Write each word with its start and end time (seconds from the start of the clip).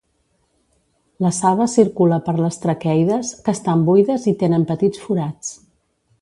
La 1.25 1.31
saba 1.39 1.67
circula 1.73 2.19
per 2.29 2.35
les 2.39 2.57
traqueides, 2.63 3.35
que 3.45 3.55
estan 3.59 3.85
buides 3.91 4.27
i 4.33 4.35
tenen 4.45 4.67
petits 4.73 5.05
forats. 5.05 5.55